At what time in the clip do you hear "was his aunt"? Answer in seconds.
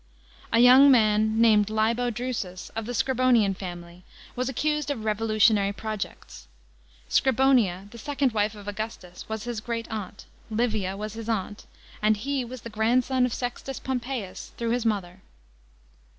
10.97-11.67